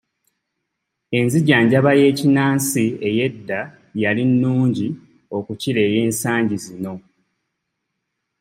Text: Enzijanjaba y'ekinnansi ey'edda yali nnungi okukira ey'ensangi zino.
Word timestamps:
Enzijanjaba 1.17 1.91
y'ekinnansi 1.99 2.85
ey'edda 3.07 3.59
yali 4.01 4.23
nnungi 4.31 4.87
okukira 5.37 5.81
ey'ensangi 5.89 6.57
zino. 6.65 6.93